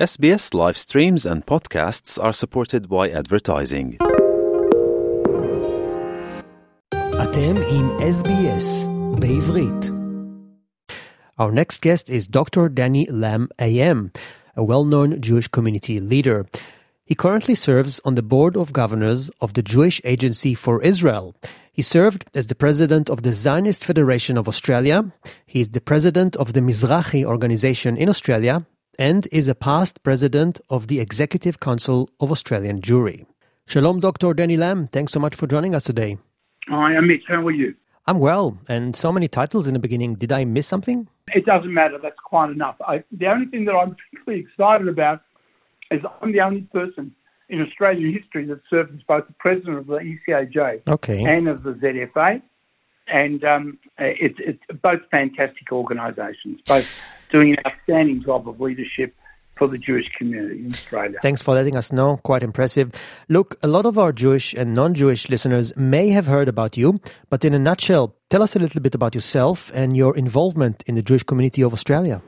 SBS 0.00 0.54
live 0.54 0.78
streams 0.78 1.26
and 1.26 1.44
podcasts 1.44 2.18
are 2.18 2.32
supported 2.32 2.88
by 2.88 3.10
advertising. 3.10 3.98
אתם 7.22 7.54
im 7.78 7.86
SBS 8.16 8.88
beivrit. 9.20 9.82
Our 11.38 11.52
next 11.52 11.82
guest 11.82 12.08
is 12.08 12.26
Dr. 12.26 12.70
Danny 12.70 13.04
Lamm 13.10 13.48
AM, 13.58 14.10
a 14.56 14.64
well-known 14.64 15.20
Jewish 15.20 15.48
community 15.48 16.00
leader. 16.00 16.46
He 17.04 17.14
currently 17.14 17.54
serves 17.54 18.00
on 18.06 18.14
the 18.14 18.28
board 18.34 18.56
of 18.56 18.72
governors 18.72 19.30
of 19.44 19.52
the 19.52 19.62
Jewish 19.72 20.00
Agency 20.14 20.54
for 20.54 20.82
Israel. 20.82 21.26
He 21.78 21.82
served 21.82 22.24
as 22.34 22.46
the 22.46 22.60
president 22.64 23.10
of 23.10 23.18
the 23.24 23.34
Zionist 23.44 23.84
Federation 23.84 24.38
of 24.38 24.48
Australia. 24.48 24.98
He 25.44 25.60
is 25.60 25.68
the 25.76 25.86
president 25.90 26.32
of 26.42 26.54
the 26.54 26.62
Mizrahi 26.68 27.22
Organization 27.34 27.98
in 27.98 28.08
Australia 28.08 28.56
and 29.00 29.26
is 29.32 29.48
a 29.48 29.54
past 29.54 30.02
president 30.02 30.60
of 30.68 30.86
the 30.88 31.00
Executive 31.00 31.58
Council 31.58 32.10
of 32.20 32.30
Australian 32.30 32.82
Jewry. 32.82 33.24
Shalom, 33.66 33.98
Dr. 33.98 34.34
Danny 34.34 34.58
Lamm. 34.58 34.92
Thanks 34.92 35.12
so 35.12 35.18
much 35.18 35.34
for 35.34 35.46
joining 35.46 35.74
us 35.74 35.82
today. 35.82 36.18
Hi, 36.68 36.92
Amit. 36.92 37.22
How 37.26 37.46
are 37.46 37.50
you? 37.50 37.74
I'm 38.06 38.18
well, 38.18 38.58
and 38.68 38.94
so 38.94 39.10
many 39.10 39.26
titles 39.26 39.66
in 39.66 39.72
the 39.72 39.78
beginning. 39.80 40.16
Did 40.16 40.32
I 40.32 40.44
miss 40.44 40.66
something? 40.66 41.08
It 41.34 41.46
doesn't 41.46 41.72
matter. 41.72 41.96
That's 42.02 42.18
quite 42.22 42.50
enough. 42.50 42.76
I, 42.86 43.02
the 43.10 43.26
only 43.26 43.46
thing 43.46 43.64
that 43.64 43.72
I'm 43.72 43.96
particularly 43.96 44.44
excited 44.44 44.88
about 44.88 45.22
is 45.90 46.02
I'm 46.20 46.32
the 46.32 46.40
only 46.40 46.62
person 46.62 47.14
in 47.48 47.62
Australian 47.62 48.12
history 48.12 48.44
that 48.46 48.60
served 48.68 48.94
as 48.94 49.02
both 49.08 49.26
the 49.26 49.34
president 49.38 49.78
of 49.78 49.86
the 49.86 49.98
ECAJ 50.28 50.82
Okay. 50.88 51.24
and 51.24 51.48
of 51.48 51.62
the 51.62 51.72
ZFA. 51.72 52.42
And 53.08 53.42
um, 53.44 53.78
it's, 53.98 54.38
it's 54.38 54.80
both 54.82 55.00
fantastic 55.10 55.72
organisations, 55.72 56.60
both 56.66 56.86
doing 57.30 57.52
an 57.52 57.58
outstanding 57.66 58.22
job 58.22 58.48
of 58.48 58.60
leadership 58.60 59.14
for 59.60 59.68
the 59.68 59.78
Jewish 59.78 60.08
community 60.16 60.64
in 60.64 60.72
Australia. 60.72 61.18
Thanks 61.20 61.42
for 61.42 61.54
letting 61.54 61.76
us 61.76 61.92
know. 61.92 62.16
Quite 62.16 62.42
impressive. 62.42 62.92
Look, 63.28 63.56
a 63.62 63.68
lot 63.68 63.84
of 63.84 63.98
our 63.98 64.10
Jewish 64.10 64.54
and 64.54 64.74
non 64.74 64.94
Jewish 64.94 65.28
listeners 65.28 65.76
may 65.76 66.08
have 66.08 66.26
heard 66.26 66.48
about 66.48 66.76
you, 66.76 66.98
but 67.28 67.44
in 67.44 67.52
a 67.52 67.58
nutshell, 67.58 68.16
tell 68.30 68.42
us 68.42 68.56
a 68.56 68.58
little 68.58 68.80
bit 68.80 68.94
about 68.94 69.14
yourself 69.14 69.70
and 69.74 69.96
your 69.96 70.16
involvement 70.16 70.82
in 70.86 70.94
the 70.94 71.02
Jewish 71.02 71.24
community 71.24 71.62
of 71.62 71.72
Australia. 71.74 72.22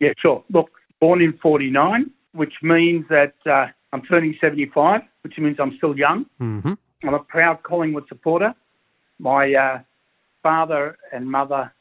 Yeah, 0.00 0.12
sure. 0.18 0.42
Look, 0.50 0.70
born 0.98 1.20
in 1.20 1.34
49, 1.42 2.10
which 2.32 2.54
means 2.62 3.04
that 3.10 3.34
uh, 3.44 3.66
I'm 3.92 4.02
turning 4.02 4.34
75, 4.40 5.02
which 5.22 5.34
means 5.38 5.58
I'm 5.60 5.76
still 5.76 5.96
young. 5.96 6.24
Mm-hmm. 6.40 6.72
I'm 7.04 7.14
a 7.14 7.20
proud 7.20 7.62
Collingwood 7.64 8.08
supporter. 8.08 8.54
My 9.18 9.52
uh, 9.52 9.80
father 10.42 10.96
and 11.12 11.30
mother 11.30 11.72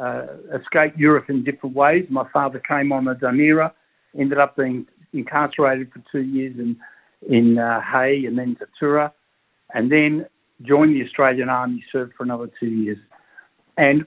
uh, 0.00 0.26
escaped 0.54 0.98
Europe 0.98 1.28
in 1.28 1.44
different 1.44 1.74
ways. 1.74 2.06
My 2.10 2.28
father 2.32 2.60
came 2.60 2.92
on 2.92 3.04
the 3.04 3.14
Dunera, 3.14 3.72
ended 4.18 4.38
up 4.38 4.56
being 4.56 4.86
incarcerated 5.12 5.92
for 5.92 6.02
two 6.12 6.22
years 6.22 6.56
in 6.58 6.76
in 7.28 7.58
uh, 7.58 7.80
Hay 7.80 8.24
and 8.26 8.38
then 8.38 8.56
Tatura, 8.56 9.10
and 9.74 9.90
then 9.90 10.26
joined 10.62 10.94
the 10.94 11.04
Australian 11.04 11.48
Army, 11.48 11.84
served 11.90 12.12
for 12.16 12.24
another 12.24 12.50
two 12.60 12.66
years. 12.68 12.98
And 13.76 14.06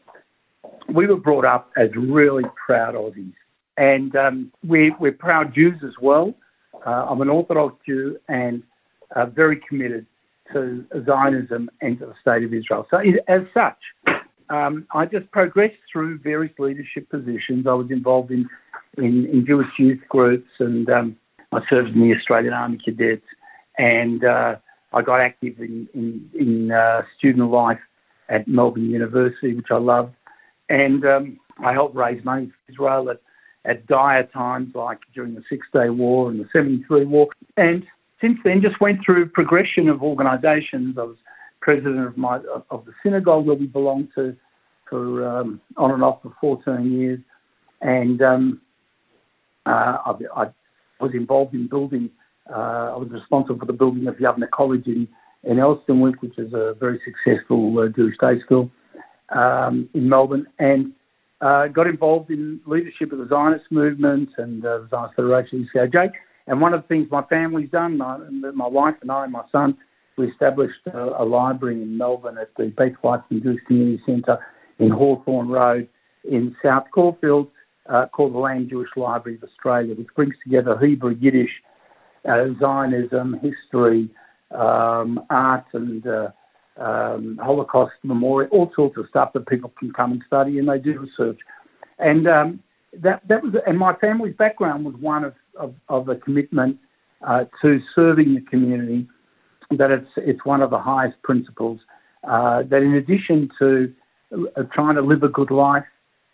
we 0.93 1.07
were 1.07 1.17
brought 1.17 1.45
up 1.45 1.71
as 1.77 1.89
really 1.95 2.43
proud 2.65 2.95
Aussies. 2.95 3.33
And 3.77 4.15
um, 4.15 4.51
we, 4.67 4.93
we're 4.99 5.11
proud 5.11 5.53
Jews 5.53 5.79
as 5.83 5.93
well. 6.01 6.33
Uh, 6.85 7.05
I'm 7.09 7.21
an 7.21 7.29
Orthodox 7.29 7.75
Jew 7.85 8.17
and 8.27 8.63
uh, 9.15 9.25
very 9.25 9.61
committed 9.67 10.05
to 10.53 10.85
Zionism 11.05 11.69
and 11.81 11.99
to 11.99 12.07
the 12.07 12.13
state 12.21 12.43
of 12.43 12.53
Israel. 12.53 12.87
So, 12.89 12.97
as 13.27 13.41
such, 13.53 13.77
um, 14.49 14.87
I 14.93 15.05
just 15.05 15.29
progressed 15.31 15.77
through 15.91 16.19
various 16.19 16.53
leadership 16.57 17.09
positions. 17.09 17.67
I 17.67 17.73
was 17.73 17.91
involved 17.91 18.31
in, 18.31 18.47
in, 18.97 19.25
in 19.25 19.45
Jewish 19.45 19.67
youth 19.77 20.01
groups 20.09 20.49
and 20.59 20.89
um, 20.89 21.17
I 21.51 21.59
served 21.69 21.89
in 21.89 22.01
the 22.01 22.15
Australian 22.15 22.53
Army 22.53 22.79
Cadets 22.83 23.25
and 23.77 24.23
uh, 24.23 24.55
I 24.93 25.01
got 25.01 25.21
active 25.21 25.59
in, 25.59 25.87
in, 25.93 26.29
in 26.33 26.71
uh, 26.71 27.03
student 27.17 27.49
life 27.51 27.79
at 28.27 28.47
Melbourne 28.47 28.89
University, 28.89 29.53
which 29.53 29.71
I 29.71 29.77
loved. 29.77 30.13
And 30.67 31.05
um, 31.05 31.39
I 31.63 31.73
helped 31.73 31.95
raise 31.95 32.23
money 32.23 32.47
for 32.47 32.71
Israel 32.71 33.09
at, 33.09 33.21
at 33.65 33.87
dire 33.87 34.23
times 34.23 34.73
like 34.75 34.99
during 35.13 35.35
the 35.35 35.43
Six 35.49 35.67
Day 35.73 35.89
War 35.89 36.29
and 36.29 36.39
the 36.39 36.47
73 36.53 37.05
War. 37.05 37.29
And 37.57 37.85
since 38.21 38.37
then, 38.43 38.61
just 38.61 38.81
went 38.81 39.03
through 39.03 39.29
progression 39.29 39.89
of 39.89 40.03
organisations. 40.03 40.97
I 40.97 41.03
was 41.03 41.17
president 41.61 42.05
of 42.05 42.17
my 42.17 42.39
of 42.69 42.85
the 42.85 42.93
synagogue 43.03 43.45
where 43.45 43.55
we 43.55 43.67
belong 43.67 44.07
to 44.15 44.35
for 44.89 45.27
um, 45.27 45.61
on 45.77 45.91
and 45.91 46.03
off 46.03 46.21
for 46.23 46.33
14 46.41 46.91
years, 46.91 47.19
and 47.81 48.21
um, 48.21 48.61
uh, 49.65 49.97
I, 50.05 50.13
I, 50.35 50.45
was 50.99 51.11
involved 51.13 51.53
in 51.53 51.67
building. 51.67 52.09
Uh, 52.49 52.93
I 52.93 52.97
was 52.97 53.09
responsible 53.11 53.59
for 53.59 53.65
the 53.65 53.73
building 53.73 54.07
of 54.07 54.15
Yavneh 54.15 54.49
College 54.51 54.87
in 54.87 55.07
in 55.43 55.57
Elsternwick, 55.57 56.15
which 56.21 56.37
is 56.37 56.53
a 56.53 56.75
very 56.79 56.99
successful 57.05 57.79
uh, 57.79 57.87
Jewish 57.87 58.17
day 58.19 58.39
school 58.41 58.69
um, 59.29 59.89
in 59.93 60.09
Melbourne, 60.09 60.47
and 60.57 60.93
uh, 61.41 61.67
got 61.67 61.87
involved 61.87 62.29
in 62.29 62.59
leadership 62.65 63.11
of 63.11 63.19
the 63.19 63.27
Zionist 63.27 63.65
movement 63.71 64.29
and 64.37 64.65
uh, 64.65 64.79
the 64.79 64.87
Zionist 64.89 65.15
Federation, 65.15 65.69
ECAJ. 65.73 66.11
And 66.47 66.59
one 66.59 66.73
of 66.73 66.81
the 66.81 66.87
things 66.87 67.07
my 67.11 67.23
family's 67.23 67.69
done, 67.69 67.97
my, 67.97 68.17
my 68.53 68.67
wife 68.67 68.95
and 69.01 69.11
I 69.11 69.23
and 69.23 69.31
my 69.31 69.43
son, 69.51 69.77
we 70.19 70.27
established 70.27 70.85
a, 70.93 71.23
a 71.23 71.25
library 71.25 71.81
in 71.81 71.97
Melbourne 71.97 72.37
at 72.37 72.53
the 72.55 72.65
Beach 72.65 72.95
and 73.03 73.43
Jewish 73.43 73.61
Community 73.65 74.01
Centre 74.05 74.37
in 74.77 74.89
Hawthorn 74.89 75.47
Road 75.47 75.87
in 76.29 76.55
South 76.61 76.85
Caulfield 76.93 77.47
uh, 77.89 78.05
called 78.07 78.33
the 78.33 78.37
Lamm 78.37 78.69
Jewish 78.69 78.89
Library 78.95 79.37
of 79.37 79.49
Australia, 79.49 79.95
which 79.95 80.07
brings 80.15 80.35
together 80.43 80.77
Hebrew, 80.77 81.15
Yiddish, 81.19 81.49
uh, 82.29 82.47
Zionism, 82.59 83.39
history, 83.41 84.09
um, 84.51 85.21
art, 85.29 85.65
and 85.73 86.05
uh, 86.05 86.29
um, 86.77 87.39
Holocaust 87.41 87.93
memorial, 88.03 88.49
all 88.51 88.71
sorts 88.75 88.97
of 88.97 89.05
stuff 89.09 89.33
that 89.33 89.47
people 89.47 89.71
can 89.79 89.91
come 89.93 90.11
and 90.11 90.23
study, 90.27 90.59
and 90.59 90.67
they 90.67 90.77
do 90.77 90.99
research. 90.99 91.39
And 91.97 92.27
um, 92.27 92.59
that 92.93 93.21
that 93.27 93.43
was, 93.43 93.53
and 93.65 93.77
my 93.77 93.95
family's 93.95 94.35
background 94.35 94.85
was 94.85 94.95
one 94.95 95.23
of 95.23 95.33
of, 95.57 95.73
of 95.87 96.09
a 96.09 96.15
commitment 96.15 96.77
uh, 97.25 97.45
to 97.61 97.79
serving 97.95 98.35
the 98.35 98.41
community. 98.41 99.07
That 99.71 99.91
it's 99.91 100.09
it's 100.17 100.43
one 100.45 100.61
of 100.61 100.71
the 100.71 100.79
highest 100.79 101.21
principles. 101.21 101.79
Uh, 102.23 102.63
that 102.63 102.81
in 102.81 102.95
addition 102.95 103.49
to 103.59 103.93
uh, 104.33 104.63
trying 104.73 104.95
to 104.95 105.01
live 105.01 105.23
a 105.23 105.29
good 105.29 105.51
life, 105.51 105.85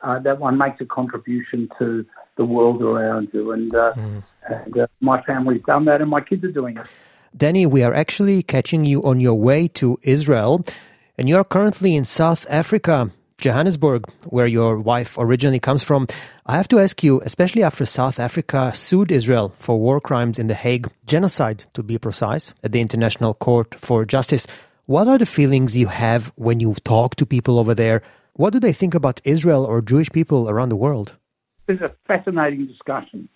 uh, 0.01 0.19
that 0.19 0.39
one 0.39 0.57
makes 0.57 0.79
a 0.81 0.85
contribution 0.85 1.69
to 1.79 2.05
the 2.37 2.45
world 2.45 2.81
around 2.81 3.29
you. 3.33 3.51
And, 3.51 3.71
mm. 3.71 4.23
and 4.49 4.77
uh, 4.77 4.87
my 4.99 5.21
family's 5.23 5.61
done 5.65 5.85
that, 5.85 6.01
and 6.01 6.09
my 6.09 6.21
kids 6.21 6.43
are 6.43 6.51
doing 6.51 6.77
it. 6.77 6.87
Danny, 7.35 7.65
we 7.65 7.83
are 7.83 7.93
actually 7.93 8.41
catching 8.43 8.85
you 8.85 9.03
on 9.03 9.19
your 9.19 9.35
way 9.35 9.67
to 9.69 9.99
Israel, 10.03 10.65
and 11.17 11.27
you 11.27 11.35
are 11.37 11.43
currently 11.43 11.95
in 11.95 12.05
South 12.05 12.45
Africa, 12.49 13.11
Johannesburg, 13.39 14.09
where 14.25 14.47
your 14.47 14.79
wife 14.79 15.17
originally 15.17 15.59
comes 15.59 15.83
from. 15.83 16.07
I 16.45 16.57
have 16.57 16.67
to 16.69 16.79
ask 16.79 17.03
you, 17.03 17.21
especially 17.21 17.63
after 17.63 17.85
South 17.85 18.19
Africa 18.19 18.71
sued 18.73 19.11
Israel 19.11 19.53
for 19.57 19.79
war 19.79 19.99
crimes 20.01 20.39
in 20.39 20.47
The 20.47 20.55
Hague, 20.55 20.87
genocide 21.05 21.65
to 21.73 21.83
be 21.83 21.97
precise, 21.97 22.53
at 22.63 22.71
the 22.71 22.81
International 22.81 23.33
Court 23.33 23.75
for 23.79 24.05
Justice, 24.05 24.47
what 24.85 25.07
are 25.07 25.17
the 25.17 25.25
feelings 25.25 25.75
you 25.75 25.87
have 25.87 26.31
when 26.35 26.59
you 26.59 26.75
talk 26.83 27.15
to 27.15 27.25
people 27.25 27.59
over 27.59 27.73
there? 27.73 28.01
What 28.33 28.53
do 28.53 28.59
they 28.59 28.73
think 28.73 28.93
about 28.93 29.21
Israel 29.23 29.65
or 29.65 29.81
Jewish 29.81 30.11
people 30.11 30.49
around 30.49 30.69
the 30.69 30.75
world? 30.75 31.15
This 31.67 31.77
is 31.77 31.81
a 31.81 31.95
fascinating 32.07 32.67
discussion. 32.67 33.29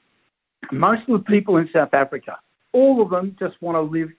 Most 0.72 1.02
of 1.10 1.20
the 1.20 1.26
people 1.26 1.58
in 1.58 1.70
South 1.74 1.94
Africa 1.94 2.38
all 2.72 3.02
of 3.02 3.10
them 3.10 3.36
just 3.40 3.62
want 3.62 3.76
to 3.76 3.82
live 3.82 4.10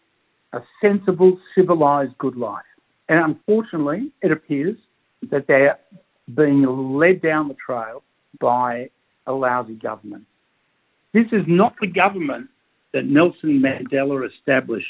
a 0.52 0.60
sensible, 0.80 1.38
civilized, 1.54 2.16
good 2.18 2.36
life. 2.36 2.64
And 3.08 3.18
unfortunately, 3.18 4.10
it 4.22 4.32
appears 4.32 4.76
that 5.30 5.46
they're 5.46 5.78
being 6.34 6.62
led 6.96 7.20
down 7.20 7.48
the 7.48 7.54
trail 7.54 8.02
by 8.40 8.90
a 9.26 9.32
lousy 9.32 9.74
government. 9.74 10.24
This 11.12 11.26
is 11.32 11.42
not 11.46 11.74
the 11.80 11.86
government 11.86 12.48
that 12.92 13.04
Nelson 13.04 13.60
Mandela 13.60 14.28
established 14.28 14.86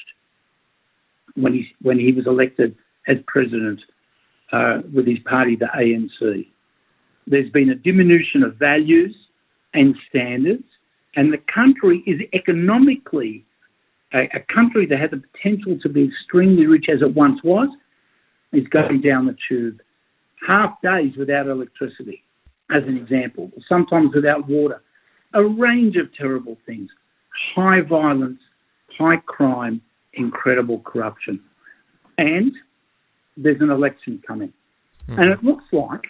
when 1.35 1.53
he, 1.53 1.69
when 1.83 1.99
he 1.99 2.13
was 2.13 2.27
elected 2.27 2.77
as 3.09 3.17
president 3.27 3.81
uh, 4.53 4.81
with 4.93 5.07
his 5.07 5.19
party, 5.21 5.57
the 5.57 5.67
ANC. 5.67 6.47
There's 7.27 7.51
been 7.51 7.71
a 7.71 7.75
diminution 7.75 8.43
of 8.43 8.57
values 8.57 9.15
and 9.73 9.95
standards, 10.09 10.65
and 11.17 11.33
the 11.33 11.41
country 11.53 12.03
is 12.07 12.21
economically 12.33 13.45
a, 14.13 14.29
a 14.35 14.41
country 14.53 14.87
that 14.87 14.99
had 14.99 15.11
the 15.11 15.23
potential 15.33 15.79
to 15.83 15.89
be 15.89 16.05
extremely 16.05 16.67
rich 16.67 16.87
as 16.93 17.03
it 17.03 17.15
once 17.15 17.41
was 17.45 17.69
is 18.53 18.67
going 18.69 19.01
down 19.01 19.27
the 19.27 19.37
tube. 19.49 19.81
Half 20.47 20.81
days 20.83 21.17
without 21.17 21.47
electricity, 21.47 22.25
as 22.71 22.83
an 22.85 22.97
example, 22.97 23.51
sometimes 23.69 24.15
without 24.15 24.49
water. 24.49 24.83
A 25.35 25.45
range 25.45 25.97
of 25.97 26.13
terrible 26.15 26.57
things. 26.67 26.91
High 27.55 27.83
violence, 27.83 28.41
high 28.99 29.19
crime, 29.27 29.81
incredible 30.15 30.81
corruption. 30.81 31.41
And 32.19 32.53
there's 33.37 33.61
an 33.61 33.71
election 33.71 34.23
coming. 34.27 34.53
Mm-hmm. 35.09 35.21
And 35.21 35.31
it 35.31 35.45
looks 35.45 35.65
like 35.73 36.07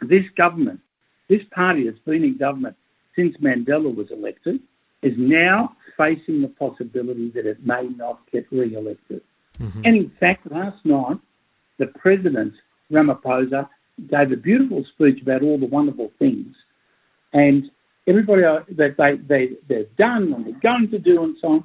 this 0.00 0.24
government, 0.36 0.80
this 1.28 1.42
party 1.52 1.84
that's 1.84 1.98
been 2.00 2.24
in 2.24 2.36
government 2.36 2.76
since 3.16 3.36
Mandela 3.38 3.94
was 3.94 4.10
elected, 4.10 4.60
is 5.02 5.14
now 5.16 5.74
facing 5.96 6.42
the 6.42 6.48
possibility 6.48 7.30
that 7.30 7.46
it 7.46 7.64
may 7.66 7.88
not 7.96 8.20
get 8.30 8.46
re-elected. 8.50 9.22
Mm-hmm. 9.58 9.82
And 9.84 9.96
in 9.96 10.12
fact, 10.20 10.50
last 10.50 10.84
night, 10.84 11.18
the 11.78 11.86
president, 11.86 12.54
Ramaphosa, 12.92 13.68
gave 14.08 14.32
a 14.32 14.36
beautiful 14.36 14.84
speech 14.94 15.22
about 15.22 15.42
all 15.42 15.58
the 15.58 15.66
wonderful 15.66 16.10
things. 16.18 16.54
And 17.32 17.70
everybody 18.06 18.42
that 18.42 18.96
they, 18.96 19.16
they, 19.16 19.50
they've 19.68 19.96
done 19.96 20.32
and 20.32 20.46
they're 20.46 20.60
going 20.60 20.90
to 20.90 20.98
do 20.98 21.22
and 21.22 21.36
so 21.40 21.48
on. 21.48 21.64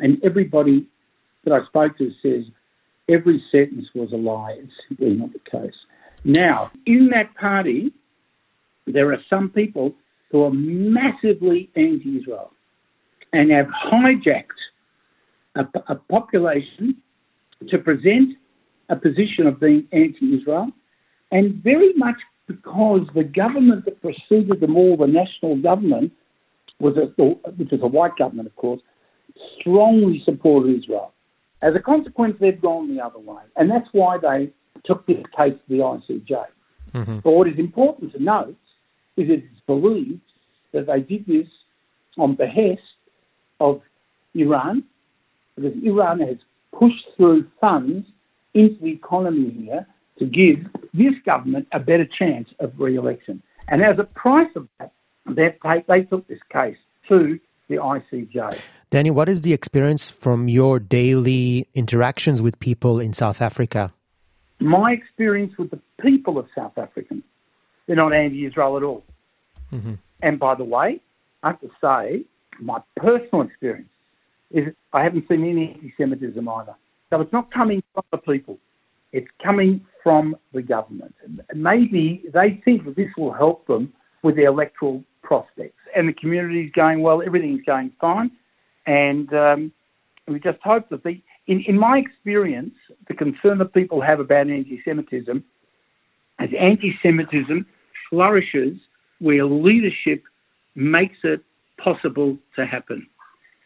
And 0.00 0.22
everybody 0.22 0.86
that 1.44 1.52
I 1.52 1.64
spoke 1.66 1.96
to 1.98 2.12
says 2.22 2.44
every 3.08 3.42
sentence 3.50 3.86
was 3.94 4.12
a 4.12 4.16
lie. 4.16 4.58
It's 4.58 4.72
simply 4.88 5.14
not 5.14 5.32
the 5.32 5.38
case. 5.50 5.74
Now, 6.24 6.70
in 6.84 7.08
that 7.10 7.34
party, 7.36 7.92
there 8.86 9.12
are 9.12 9.22
some 9.30 9.50
people 9.50 9.94
who 10.30 10.44
are 10.44 10.50
massively 10.52 11.70
anti 11.74 12.18
Israel 12.18 12.52
and 13.32 13.50
have 13.50 13.66
hijacked 13.66 14.44
a, 15.54 15.66
a 15.88 15.94
population 15.94 16.96
to 17.68 17.78
present 17.78 18.36
a 18.88 18.96
position 18.96 19.46
of 19.46 19.60
being 19.60 19.86
anti 19.92 20.38
Israel, 20.38 20.68
and 21.30 21.62
very 21.62 21.92
much 21.94 22.16
because 22.46 23.02
the 23.14 23.24
government 23.24 23.84
that 23.84 24.00
preceded 24.00 24.60
them 24.60 24.76
all, 24.76 24.96
the 24.96 25.06
national 25.06 25.56
government, 25.56 26.12
was 26.80 26.96
a, 26.96 27.06
which 27.52 27.70
was 27.70 27.80
a 27.82 27.86
white 27.86 28.16
government, 28.16 28.48
of 28.48 28.56
course, 28.56 28.80
strongly 29.60 30.22
supported 30.24 30.82
Israel. 30.82 31.12
As 31.60 31.74
a 31.74 31.80
consequence, 31.80 32.36
they've 32.40 32.60
gone 32.60 32.94
the 32.94 33.04
other 33.04 33.18
way, 33.18 33.42
and 33.56 33.70
that's 33.70 33.88
why 33.92 34.16
they 34.18 34.50
took 34.84 35.06
this 35.06 35.22
case 35.36 35.54
to 35.54 35.68
the 35.68 35.78
ICJ. 35.78 36.44
Mm-hmm. 36.92 37.18
But 37.18 37.30
what 37.30 37.48
is 37.48 37.58
important 37.58 38.12
to 38.12 38.22
note 38.22 38.56
is 39.16 39.26
it's 39.28 39.46
believed 39.66 40.20
that 40.72 40.86
they 40.86 41.00
did 41.00 41.26
this 41.26 41.48
on 42.16 42.36
behest 42.36 42.80
of 43.60 43.82
Iran, 44.34 44.84
because 45.56 45.72
Iran 45.82 46.20
has 46.20 46.36
pushed 46.72 47.04
through 47.16 47.46
funds 47.60 48.06
into 48.54 48.80
the 48.80 48.90
economy 48.90 49.50
here 49.50 49.86
to 50.18 50.24
give 50.24 50.66
this 50.92 51.14
government 51.24 51.68
a 51.72 51.78
better 51.78 52.06
chance 52.06 52.48
of 52.60 52.72
re-election. 52.78 53.42
And 53.68 53.82
as 53.82 53.98
a 53.98 54.04
price 54.04 54.50
of 54.56 54.68
that, 54.78 54.92
they, 55.26 55.54
they 55.88 56.02
took 56.02 56.26
this 56.26 56.40
case 56.50 56.76
to 57.08 57.38
the 57.68 57.76
ICJ. 57.76 58.58
Danny, 58.90 59.10
what 59.10 59.28
is 59.28 59.42
the 59.42 59.52
experience 59.52 60.10
from 60.10 60.48
your 60.48 60.78
daily 60.78 61.68
interactions 61.74 62.40
with 62.40 62.58
people 62.58 62.98
in 62.98 63.12
South 63.12 63.42
Africa? 63.42 63.92
My 64.60 64.92
experience 64.92 65.56
with 65.58 65.70
the 65.70 65.80
people 66.00 66.38
of 66.38 66.46
South 66.54 66.76
Africa, 66.78 67.16
they're 67.86 67.96
not 67.96 68.12
anti-Israel 68.12 68.76
at 68.78 68.82
all. 68.82 69.04
Mm-hmm. 69.72 69.94
And 70.22 70.38
by 70.38 70.54
the 70.54 70.64
way, 70.64 71.00
I 71.42 71.48
have 71.48 71.60
to 71.60 71.70
say, 71.80 72.24
my 72.60 72.80
personal 72.96 73.42
experience 73.42 73.88
is 74.50 74.74
I 74.92 75.04
haven't 75.04 75.28
seen 75.28 75.44
any 75.44 75.74
anti-Semitism 75.74 76.48
either. 76.48 76.74
So 77.10 77.20
it's 77.20 77.32
not 77.32 77.52
coming 77.52 77.82
from 77.94 78.04
the 78.10 78.18
people; 78.18 78.58
it's 79.12 79.28
coming 79.42 79.86
from 80.02 80.36
the 80.52 80.62
government. 80.62 81.14
Maybe 81.54 82.24
they 82.32 82.60
think 82.64 82.84
that 82.84 82.96
this 82.96 83.08
will 83.16 83.32
help 83.32 83.66
them 83.66 83.92
with 84.22 84.36
their 84.36 84.48
electoral 84.48 85.04
prospects, 85.22 85.80
and 85.96 86.08
the 86.08 86.12
community 86.12 86.62
is 86.62 86.72
going 86.72 87.02
well. 87.02 87.22
Everything's 87.22 87.64
going 87.64 87.92
fine, 88.00 88.30
and 88.86 89.32
um, 89.32 89.72
we 90.26 90.40
just 90.40 90.58
hope 90.62 90.88
that 90.90 91.02
the. 91.04 91.20
In, 91.46 91.64
in 91.66 91.78
my 91.78 91.96
experience, 91.96 92.74
the 93.08 93.14
concern 93.14 93.56
that 93.56 93.72
people 93.72 94.02
have 94.02 94.20
about 94.20 94.48
anti-Semitism 94.50 95.42
is 96.40 96.50
anti-Semitism 96.60 97.64
flourishes 98.10 98.76
where 99.18 99.46
leadership 99.46 100.22
makes 100.74 101.16
it 101.24 101.40
possible 101.82 102.36
to 102.56 102.66
happen. 102.66 103.06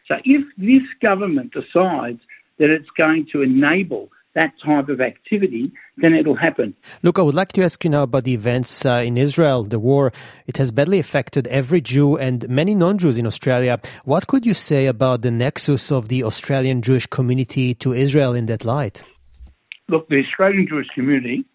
So 0.07 0.15
if 0.23 0.45
this 0.57 0.83
government 1.01 1.53
decides 1.53 2.21
that 2.59 2.69
it's 2.69 2.89
going 2.97 3.27
to 3.31 3.41
enable 3.41 4.09
that 4.35 4.53
type 4.65 4.89
of 4.89 4.99
activity, 4.99 5.71
then 5.97 6.13
it'll 6.13 6.35
happen. 6.35 6.73
Look, 7.03 7.19
I 7.19 7.21
would 7.21 7.35
like 7.35 7.51
to 7.53 7.63
ask 7.63 7.83
you 7.83 7.89
now 7.89 8.03
about 8.03 8.23
the 8.23 8.33
events 8.33 8.85
uh, 8.85 9.03
in 9.05 9.17
Israel, 9.17 9.63
the 9.63 9.79
war. 9.79 10.11
It 10.47 10.57
has 10.57 10.71
badly 10.71 10.99
affected 10.99 11.47
every 11.47 11.81
Jew 11.81 12.17
and 12.17 12.47
many 12.49 12.73
non 12.73 12.97
Jews 12.97 13.17
in 13.17 13.27
Australia. 13.27 13.79
What 14.05 14.27
could 14.27 14.45
you 14.45 14.53
say 14.53 14.87
about 14.87 15.21
the 15.21 15.31
nexus 15.31 15.91
of 15.91 16.09
the 16.09 16.23
Australian 16.23 16.81
Jewish 16.81 17.05
community 17.05 17.75
to 17.75 17.93
Israel 17.93 18.33
in 18.33 18.47
that 18.47 18.65
light? 18.65 19.03
Look, 19.87 20.09
the 20.09 20.23
Australian 20.23 20.67
Jewish 20.67 20.87
community 20.95 21.45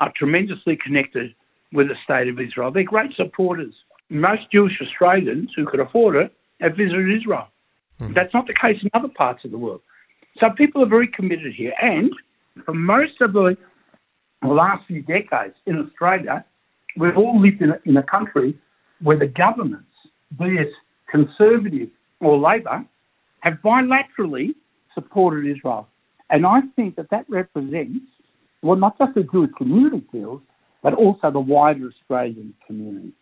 are 0.00 0.12
tremendously 0.14 0.76
connected 0.76 1.34
with 1.72 1.88
the 1.88 1.96
state 2.04 2.28
of 2.28 2.38
Israel. 2.38 2.70
They're 2.70 2.84
great 2.84 3.14
supporters. 3.14 3.74
Most 4.10 4.42
Jewish 4.52 4.78
Australians 4.80 5.50
who 5.56 5.66
could 5.66 5.80
afford 5.80 6.16
it 6.16 6.32
have 6.60 6.76
visited 6.76 7.16
Israel. 7.16 7.48
Mm. 8.00 8.14
That's 8.14 8.32
not 8.34 8.46
the 8.46 8.54
case 8.54 8.78
in 8.82 8.90
other 8.94 9.08
parts 9.08 9.44
of 9.44 9.50
the 9.50 9.58
world. 9.58 9.80
So 10.38 10.48
people 10.56 10.82
are 10.82 10.88
very 10.88 11.08
committed 11.08 11.54
here. 11.54 11.72
And 11.80 12.12
for 12.64 12.74
most 12.74 13.20
of 13.20 13.32
the 13.32 13.56
last 14.42 14.86
few 14.86 15.02
decades 15.02 15.54
in 15.66 15.78
Australia, 15.78 16.44
we've 16.96 17.16
all 17.16 17.40
lived 17.40 17.62
in 17.62 17.70
a, 17.70 17.80
in 17.84 17.96
a 17.96 18.02
country 18.02 18.58
where 19.00 19.18
the 19.18 19.26
governments, 19.26 19.88
be 20.38 20.56
it 20.56 20.68
Conservative 21.10 21.88
or 22.20 22.38
Labor, 22.38 22.84
have 23.40 23.54
bilaterally 23.64 24.54
supported 24.94 25.46
Israel. 25.46 25.88
And 26.30 26.44
I 26.46 26.60
think 26.74 26.96
that 26.96 27.10
that 27.10 27.24
represents, 27.28 28.04
well, 28.62 28.76
not 28.76 28.98
just 28.98 29.14
the 29.14 29.22
Jewish 29.22 29.52
community 29.56 30.02
feels, 30.10 30.40
but 30.82 30.94
also 30.94 31.30
the 31.30 31.40
wider 31.40 31.88
Australian 31.88 32.54
community. 32.66 33.12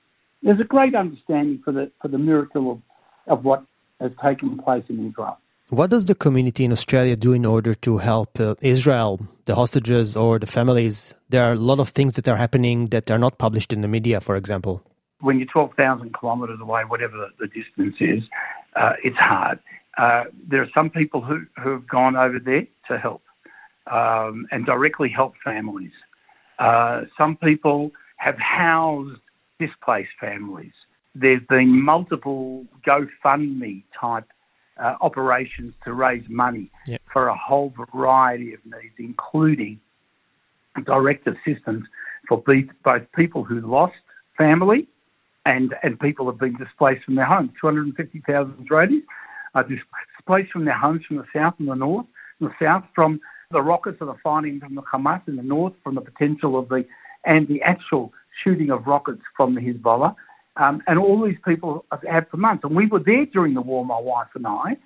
There's 0.42 0.60
a 0.60 0.64
great 0.64 0.94
understanding 0.94 1.60
for 1.64 1.72
the, 1.72 1.90
for 2.00 2.08
the 2.08 2.18
miracle 2.18 2.72
of, 2.72 3.38
of 3.38 3.44
what 3.44 3.64
has 4.00 4.12
taken 4.22 4.58
place 4.58 4.84
in 4.88 5.08
Israel. 5.08 5.38
What 5.70 5.90
does 5.90 6.04
the 6.04 6.14
community 6.14 6.64
in 6.64 6.72
Australia 6.72 7.16
do 7.16 7.32
in 7.32 7.46
order 7.46 7.74
to 7.74 7.98
help 7.98 8.38
uh, 8.38 8.54
Israel, 8.60 9.20
the 9.46 9.54
hostages, 9.54 10.14
or 10.14 10.38
the 10.38 10.46
families? 10.46 11.14
There 11.30 11.42
are 11.42 11.52
a 11.52 11.56
lot 11.56 11.80
of 11.80 11.88
things 11.88 12.12
that 12.14 12.28
are 12.28 12.36
happening 12.36 12.86
that 12.86 13.10
are 13.10 13.18
not 13.18 13.38
published 13.38 13.72
in 13.72 13.80
the 13.80 13.88
media, 13.88 14.20
for 14.20 14.36
example. 14.36 14.82
When 15.20 15.38
you're 15.38 15.48
12,000 15.48 16.14
kilometres 16.20 16.60
away, 16.60 16.82
whatever 16.86 17.16
the, 17.16 17.28
the 17.40 17.46
distance 17.46 17.96
is, 17.98 18.22
uh, 18.76 18.92
it's 19.02 19.16
hard. 19.16 19.58
Uh, 19.96 20.24
there 20.48 20.60
are 20.60 20.68
some 20.74 20.90
people 20.90 21.22
who, 21.22 21.46
who 21.62 21.70
have 21.72 21.88
gone 21.88 22.14
over 22.14 22.38
there 22.38 22.66
to 22.88 22.98
help 22.98 23.22
um, 23.90 24.46
and 24.50 24.66
directly 24.66 25.08
help 25.08 25.34
families. 25.42 25.92
Uh, 26.58 27.02
some 27.16 27.36
people 27.36 27.90
have 28.18 28.36
housed 28.38 29.20
displaced 29.58 30.10
families. 30.20 30.72
There's 31.14 31.42
been 31.48 31.82
multiple 31.84 32.66
GoFundMe 32.86 33.84
type 33.98 34.28
uh, 34.82 34.94
operations 35.00 35.72
to 35.84 35.92
raise 35.92 36.24
money 36.28 36.70
yep. 36.86 37.00
for 37.12 37.28
a 37.28 37.36
whole 37.36 37.72
variety 37.92 38.54
of 38.54 38.60
needs, 38.64 38.94
including 38.98 39.80
direct 40.84 41.26
assistance 41.28 41.84
for 42.28 42.42
both 42.84 43.02
people 43.14 43.44
who 43.44 43.60
lost 43.60 43.94
family 44.36 44.88
and, 45.46 45.74
and 45.82 46.00
people 46.00 46.26
have 46.26 46.38
been 46.38 46.56
displaced 46.56 47.04
from 47.04 47.14
their 47.14 47.26
homes. 47.26 47.50
250,000 47.60 48.66
Israelis 48.66 49.02
are 49.54 49.64
displaced 49.64 50.50
from 50.50 50.64
their 50.64 50.76
homes 50.76 51.02
from 51.06 51.18
the 51.18 51.26
south 51.34 51.54
and 51.58 51.68
the 51.68 51.74
north. 51.74 52.06
the 52.40 52.50
south 52.60 52.84
from 52.94 53.20
the 53.50 53.62
rockets 53.62 53.98
of 54.00 54.08
the 54.08 54.16
fighting 54.22 54.58
from 54.58 54.74
the 54.74 54.82
Hamas 54.82 55.22
in 55.28 55.36
the 55.36 55.42
north, 55.42 55.74
from 55.84 55.94
the 55.94 56.00
potential 56.00 56.58
of 56.58 56.68
the 56.68 56.84
and 57.24 57.46
the 57.48 57.62
actual 57.62 58.12
shooting 58.42 58.70
of 58.70 58.86
rockets 58.86 59.22
from 59.36 59.54
the 59.54 59.60
Hezbollah. 59.60 60.14
Um, 60.56 60.82
and 60.86 60.98
all 60.98 61.24
these 61.24 61.38
people 61.44 61.84
have 61.90 62.02
had 62.02 62.28
for 62.30 62.36
months. 62.36 62.62
And 62.64 62.76
we 62.76 62.86
were 62.86 63.00
there 63.00 63.26
during 63.26 63.54
the 63.54 63.60
war, 63.60 63.84
my 63.84 63.98
wife 63.98 64.28
and 64.34 64.46
I, 64.46 64.76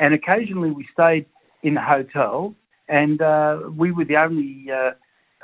and 0.00 0.14
occasionally 0.14 0.70
we 0.70 0.86
stayed 0.92 1.26
in 1.62 1.74
the 1.74 1.82
hotel, 1.82 2.54
and 2.88 3.20
uh, 3.20 3.58
we 3.76 3.92
were 3.92 4.04
the 4.04 4.16
only 4.16 4.66
uh, 4.70 4.92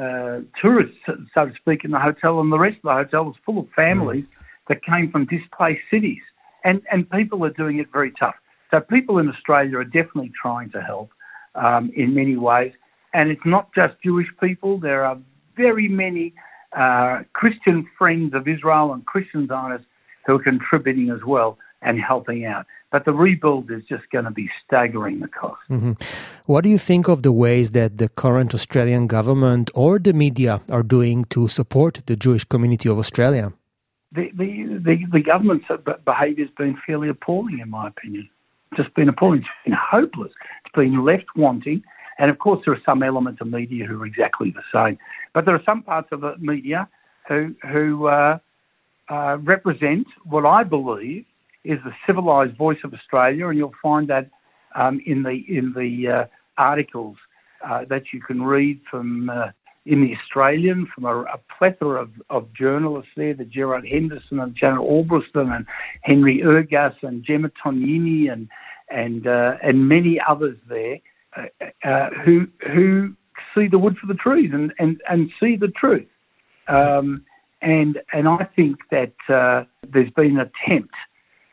uh, 0.03 0.41
tourists, 0.61 0.97
so 1.07 1.47
to 1.47 1.53
speak, 1.61 1.85
in 1.85 1.91
the 1.91 1.99
hotel, 1.99 2.41
and 2.41 2.51
the 2.51 2.59
rest 2.59 2.77
of 2.77 2.83
the 2.83 2.93
hotel 2.93 3.25
was 3.25 3.35
full 3.45 3.59
of 3.59 3.69
families 3.77 4.25
mm. 4.25 4.29
that 4.69 4.83
came 4.85 5.11
from 5.11 5.27
displaced 5.27 5.83
cities. 5.91 6.23
And, 6.65 6.81
and 6.91 7.09
people 7.11 7.45
are 7.45 7.51
doing 7.51 7.79
it 7.79 7.89
very 7.93 8.13
tough. 8.13 8.37
So 8.71 8.81
people 8.81 9.19
in 9.19 9.29
Australia 9.29 9.79
are 9.79 9.85
definitely 9.85 10.33
trying 10.41 10.71
to 10.71 10.81
help 10.81 11.11
um, 11.55 11.93
in 11.95 12.15
many 12.15 12.37
ways. 12.37 12.73
And 13.13 13.31
it's 13.31 13.45
not 13.45 13.73
just 13.75 13.95
Jewish 14.03 14.27
people, 14.41 14.79
there 14.79 15.05
are 15.05 15.19
very 15.57 15.89
many 15.89 16.35
uh, 16.77 17.23
Christian 17.33 17.89
friends 17.99 18.35
of 18.35 18.49
Israel 18.49 18.93
and 18.93 19.05
Christian 19.07 19.47
Zionists 19.47 19.87
who 20.27 20.35
are 20.37 20.43
contributing 20.43 21.11
as 21.11 21.25
well 21.27 21.59
and 21.83 22.01
helping 22.01 22.45
out. 22.45 22.67
But 22.91 23.05
the 23.05 23.13
rebuild 23.13 23.71
is 23.71 23.83
just 23.89 24.05
going 24.11 24.25
to 24.25 24.31
be 24.31 24.49
staggering 24.65 25.21
the 25.21 25.29
cost. 25.29 25.61
Mm-hmm. 25.71 25.93
What 26.47 26.63
do 26.63 26.71
you 26.71 26.79
think 26.79 27.09
of 27.09 27.23
the 27.23 27.33
ways 27.33 27.73
that 27.73 27.99
the 27.99 28.09
current 28.09 28.55
Australian 28.55 29.07
government 29.07 29.71
or 29.75 29.99
the 29.99 30.13
media 30.13 30.61
are 30.71 30.83
doing 30.83 31.25
to 31.27 31.49
support 31.49 32.03
the 32.07 32.17
Jewish 32.17 32.45
community 32.45 32.89
of 32.89 32.99
Australia? 32.99 33.53
The, 34.13 34.31
the, 34.37 34.81
the, 34.85 34.97
the 35.13 35.21
government's 35.21 35.67
behaviour 36.05 36.45
has 36.45 36.55
been 36.57 36.79
fairly 36.87 37.09
appalling, 37.09 37.59
in 37.59 37.69
my 37.69 37.89
opinion. 37.89 38.29
It's 38.71 38.83
just 38.83 38.95
been 38.95 39.09
appalling. 39.09 39.41
It's 39.41 39.49
been 39.65 39.77
hopeless. 39.77 40.33
It's 40.65 40.75
been 40.75 41.05
left 41.05 41.27
wanting. 41.37 41.83
And 42.19 42.31
of 42.31 42.39
course, 42.39 42.61
there 42.65 42.75
are 42.75 42.83
some 42.85 43.03
elements 43.03 43.41
of 43.41 43.49
media 43.49 43.87
who 43.87 44.03
are 44.03 44.07
exactly 44.07 44.53
the 44.53 44.63
same. 44.73 44.99
But 45.33 45.45
there 45.45 45.55
are 45.55 45.63
some 45.65 45.83
parts 45.83 46.09
of 46.13 46.21
the 46.21 46.37
media 46.39 46.89
who, 47.29 47.55
who 47.71 48.07
uh, 48.07 48.39
uh, 49.11 49.39
represent 49.39 50.07
what 50.25 50.47
I 50.47 50.65
believe 50.65 51.25
is 51.65 51.79
the 51.85 51.93
civilised 52.07 52.57
voice 52.57 52.79
of 52.85 52.93
Australia, 52.93 53.49
and 53.49 53.59
you'll 53.59 53.73
find 53.83 54.09
that 54.09 54.31
um, 54.75 55.01
in 55.07 55.23
the 55.23 55.45
in 55.49 55.73
the 55.75 56.11
uh, 56.11 56.25
articles 56.59 57.17
uh, 57.67 57.85
that 57.89 58.13
you 58.13 58.21
can 58.21 58.43
read 58.43 58.81
from 58.91 59.31
uh, 59.31 59.47
in 59.87 60.03
the 60.03 60.15
Australian 60.17 60.87
from 60.95 61.05
a, 61.05 61.23
a 61.23 61.41
plethora 61.59 62.03
of, 62.03 62.11
of, 62.31 62.53
journalists 62.55 63.11
there, 63.17 63.35
the 63.35 63.45
Gerard 63.45 63.87
Henderson 63.87 64.41
and 64.41 64.57
Janet 64.57 64.81
Albrechtsen 64.81 65.55
and 65.55 65.67
Henry 66.03 66.43
Ergas 66.45 66.95
and 67.03 67.25
Gemma 67.25 67.51
Tognini 67.65 68.33
and 68.33 68.49
and 68.91 69.27
uh, 69.27 69.55
and 69.63 69.89
many 69.89 70.19
others 70.27 70.57
there 70.69 70.99
uh, 71.37 71.89
uh, 71.89 72.11
who 72.25 72.47
who 72.73 73.15
see 73.55 73.69
the 73.69 73.79
wood 73.79 73.97
for 73.99 74.07
the 74.07 74.15
trees 74.15 74.51
and, 74.53 74.73
and, 74.79 75.01
and 75.09 75.31
see 75.41 75.57
the 75.57 75.69
truth. 75.69 76.09
Um, 76.69 77.25
and 77.63 78.01
and 78.13 78.29
I 78.29 78.45
think 78.57 78.79
that 78.91 79.15
uh, 79.29 79.65
there's 79.91 80.11
been 80.11 80.39
an 80.39 80.51
attempt, 80.67 80.95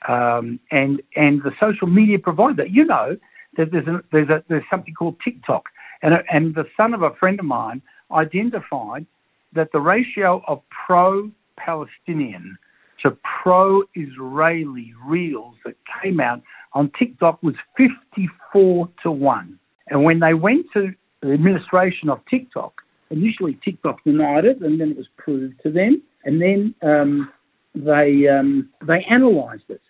um, 0.07 0.59
and 0.71 1.01
and 1.15 1.41
the 1.43 1.51
social 1.59 1.87
media 1.87 2.19
provide 2.19 2.57
that. 2.57 2.71
You 2.71 2.85
know 2.85 3.17
that 3.57 3.71
there's 3.71 3.87
a, 3.87 4.03
there's 4.11 4.29
a, 4.29 4.43
there's 4.49 4.63
something 4.69 4.93
called 4.93 5.15
TikTok, 5.23 5.69
and 6.01 6.15
and 6.29 6.55
the 6.55 6.65
son 6.75 6.93
of 6.93 7.01
a 7.01 7.11
friend 7.15 7.39
of 7.39 7.45
mine 7.45 7.81
identified 8.11 9.05
that 9.53 9.71
the 9.71 9.79
ratio 9.79 10.41
of 10.47 10.61
pro-Palestinian 10.85 12.57
to 13.01 13.17
pro-Israeli 13.43 14.93
reels 15.05 15.55
that 15.65 15.75
came 16.01 16.19
out 16.19 16.41
on 16.73 16.91
TikTok 16.97 17.41
was 17.41 17.55
54 17.77 18.89
to 19.03 19.11
1. 19.11 19.59
And 19.87 20.03
when 20.03 20.19
they 20.19 20.33
went 20.33 20.67
to 20.73 20.93
the 21.21 21.33
administration 21.33 22.09
of 22.09 22.19
TikTok, 22.29 22.81
initially 23.09 23.59
TikTok 23.63 24.03
denied 24.03 24.45
it, 24.45 24.61
and 24.61 24.79
then 24.79 24.91
it 24.91 24.97
was 24.97 25.07
proved 25.17 25.61
to 25.63 25.71
them, 25.71 26.01
and 26.23 26.41
then 26.41 26.73
um, 26.81 27.31
they 27.75 28.27
um, 28.27 28.69
they 28.85 29.05
analysed 29.09 29.69
it, 29.69 29.81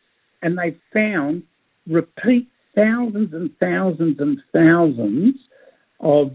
and 0.41 0.57
they 0.57 0.75
found 0.93 1.43
repeat 1.87 2.47
thousands 2.75 3.33
and 3.33 3.51
thousands 3.59 4.19
and 4.19 4.41
thousands 4.53 5.35
of 5.99 6.31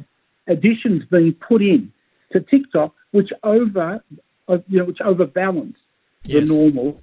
additions 0.47 1.03
being 1.11 1.33
put 1.33 1.63
in 1.63 1.93
to 2.33 2.41
TikTok, 2.41 2.95
which 3.11 3.31
over 3.43 4.03
uh, 4.49 4.59
you 4.69 4.79
know 4.79 4.85
which 4.85 5.01
overbalance 5.01 5.77
yes. 6.25 6.49
the 6.49 6.55
normal, 6.55 7.01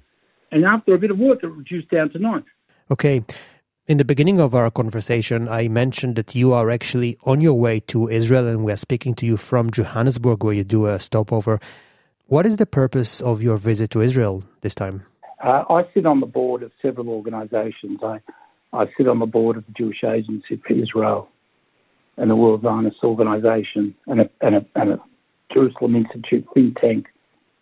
and 0.50 0.64
after 0.64 0.94
a 0.94 0.98
bit 0.98 1.10
of 1.10 1.18
work, 1.18 1.42
it 1.42 1.48
reduced 1.48 1.90
down 1.90 2.10
to 2.10 2.18
nine. 2.18 2.44
Okay. 2.90 3.22
In 3.86 3.98
the 3.98 4.04
beginning 4.06 4.40
of 4.40 4.54
our 4.54 4.70
conversation, 4.70 5.46
I 5.46 5.68
mentioned 5.68 6.16
that 6.16 6.34
you 6.34 6.54
are 6.54 6.70
actually 6.70 7.18
on 7.24 7.42
your 7.42 7.52
way 7.52 7.80
to 7.80 8.08
Israel 8.08 8.48
and 8.48 8.64
we 8.64 8.72
are 8.72 8.76
speaking 8.76 9.14
to 9.16 9.26
you 9.26 9.36
from 9.36 9.70
Johannesburg, 9.70 10.42
where 10.42 10.54
you 10.54 10.64
do 10.64 10.86
a 10.86 10.98
stopover. 10.98 11.60
What 12.28 12.46
is 12.46 12.56
the 12.56 12.64
purpose 12.64 13.20
of 13.20 13.42
your 13.42 13.58
visit 13.58 13.90
to 13.90 14.00
Israel 14.00 14.42
this 14.62 14.74
time? 14.74 15.02
Uh, 15.44 15.64
I 15.68 15.82
sit 15.92 16.06
on 16.06 16.20
the 16.20 16.26
board 16.26 16.62
of 16.62 16.72
several 16.80 17.10
organisations. 17.10 18.00
I, 18.02 18.20
I 18.72 18.86
sit 18.96 19.06
on 19.06 19.18
the 19.18 19.26
board 19.26 19.58
of 19.58 19.66
the 19.66 19.72
Jewish 19.72 20.02
Agency 20.02 20.56
for 20.66 20.72
Israel 20.72 21.28
and 22.16 22.30
the 22.30 22.36
World 22.36 22.62
Zionist 22.62 23.04
Organisation 23.04 23.94
and 24.06 24.22
a, 24.22 24.30
and, 24.40 24.54
a, 24.54 24.66
and 24.76 24.92
a 24.92 25.00
Jerusalem 25.52 25.94
Institute 25.94 26.46
think 26.54 26.80
tank. 26.80 27.08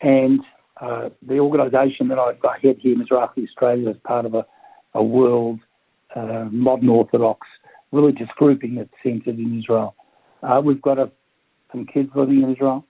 And 0.01 0.39
uh, 0.81 1.09
the 1.21 1.41
organisation 1.41 2.07
that 2.11 2.21
I, 2.21 2.35
head 2.63 2.77
here, 2.79 2.95
Mizrahi 2.95 3.43
Australia, 3.43 3.91
is 3.91 3.97
part 4.05 4.25
of 4.25 4.35
a, 4.35 4.47
a 4.95 5.03
world 5.03 5.59
uh, 6.17 6.47
modern 6.51 6.89
Orthodox 6.89 7.47
religious 7.91 8.29
grouping 8.37 8.77
that's 8.77 8.91
centred 9.03 9.39
in 9.39 9.59
Israel. 9.61 9.95
Uh, 10.43 10.61
we've 10.65 10.83
got 10.83 10.99
a, 10.99 11.11
some 11.71 11.87
kids 11.87 12.11
living 12.15 12.43
in 12.43 12.53
Israel 12.53 12.85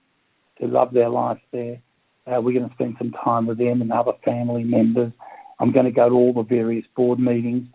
who 0.59 0.67
love 0.67 0.93
their 0.93 1.09
life 1.09 1.39
there. 1.51 1.79
Uh, 2.25 2.39
we're 2.41 2.57
going 2.57 2.69
to 2.69 2.75
spend 2.75 2.95
some 2.97 3.11
time 3.11 3.47
with 3.47 3.57
them 3.57 3.81
and 3.81 3.91
other 3.91 4.13
family 4.23 4.63
members. 4.63 5.11
I'm 5.59 5.71
going 5.71 5.85
to 5.85 5.91
go 5.91 6.09
to 6.09 6.15
all 6.15 6.33
the 6.33 6.43
various 6.43 6.85
board 6.95 7.19
meetings 7.19 7.67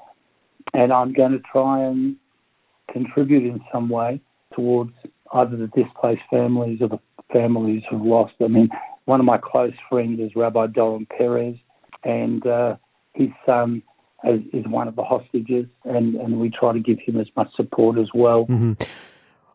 and 0.74 0.92
I'm 0.92 1.12
going 1.12 1.32
to 1.32 1.40
try 1.40 1.84
and 1.84 2.16
contribute 2.90 3.44
in 3.44 3.60
some 3.72 3.88
way 3.88 4.20
towards 4.54 4.92
either 5.34 5.56
the 5.56 5.68
displaced 5.68 6.22
families 6.30 6.80
or 6.80 6.88
the 6.88 6.98
families 7.32 7.82
who've 7.90 8.02
lost. 8.02 8.34
I 8.40 8.48
mean, 8.48 8.68
one 9.04 9.20
of 9.20 9.26
my 9.26 9.38
close 9.38 9.74
friends 9.88 10.20
is 10.20 10.34
Rabbi 10.34 10.66
Doron 10.68 11.08
Perez, 11.08 11.56
and 12.04 12.46
uh, 12.46 12.76
his 13.14 13.28
son 13.44 13.82
as, 14.24 14.40
is 14.52 14.66
one 14.66 14.88
of 14.88 14.96
the 14.96 15.04
hostages, 15.04 15.66
and, 15.84 16.14
and 16.16 16.40
we 16.40 16.50
try 16.50 16.72
to 16.72 16.80
give 16.80 16.98
him 17.00 17.20
as 17.20 17.28
much 17.36 17.48
support 17.56 17.98
as 17.98 18.08
well. 18.14 18.46
Mm-hmm. 18.46 18.72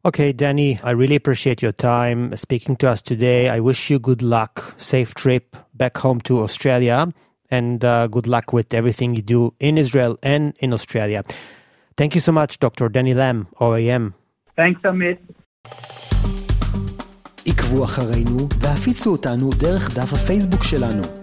Okay, 0.05 0.33
Danny, 0.33 0.79
I 0.83 0.91
really 0.91 1.15
appreciate 1.15 1.61
your 1.61 1.71
time 1.71 2.35
speaking 2.35 2.75
to 2.77 2.89
us 2.89 3.01
today. 3.01 3.47
I 3.47 3.59
wish 3.61 3.89
you 3.89 3.99
good 3.99 4.21
luck, 4.21 4.73
safe 4.77 5.15
trip 5.15 5.55
back 5.73 5.97
home 5.97 6.19
to 6.21 6.41
Australia, 6.41 7.07
and 7.49 7.85
uh, 7.85 8.07
good 8.07 8.27
luck 8.27 8.51
with 8.51 8.73
everything 8.73 9.15
you 9.15 9.21
do 9.21 9.53
in 9.59 9.77
Israel 9.77 10.17
and 10.21 10.55
in 10.59 10.73
Australia. 10.73 11.23
Thank 11.95 12.15
you 12.15 12.21
so 12.21 12.31
much, 12.31 12.59
Dr. 12.59 12.89
Danny 12.89 13.13
Lamm, 13.13 13.47
OAM. 13.61 14.13
Thanks, 14.57 14.81
Amit. 14.83 15.19
עקבו 17.45 17.83
אחרינו 17.83 18.37
והפיצו 18.59 19.11
אותנו 19.11 19.49
דרך 19.59 19.97
דף 19.97 20.13
הפייסבוק 20.13 20.63
שלנו. 20.63 21.22